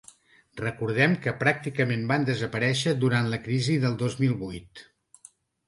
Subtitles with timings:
[0.61, 4.87] Recordem que pràcticament van desaparèixer durant la crisi del dos mil vuit.